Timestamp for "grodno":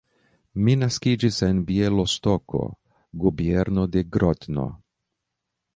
4.17-4.69